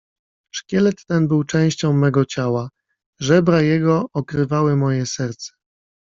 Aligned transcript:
Szkielet 0.51 1.05
ten 1.05 1.27
był 1.27 1.43
częścią 1.43 1.93
mego 1.93 2.25
ciała, 2.25 2.69
żebra 3.19 3.61
jego 3.61 4.05
okrywały 4.13 4.75
moje 4.75 5.05
serce. 5.05 5.51